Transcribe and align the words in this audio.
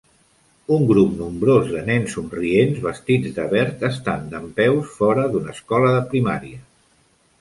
Un 0.75 0.85
grup 0.91 1.11
nombrós 1.17 1.67
de 1.73 1.83
nens 1.89 2.15
somrients 2.17 2.79
vestits 2.87 3.35
de 3.37 3.45
verd 3.53 3.85
estan 3.93 4.27
dempeus 4.33 4.97
fora 5.03 5.27
d'una 5.35 5.55
escola 5.59 5.93
de 5.99 6.03
primària. 6.15 6.63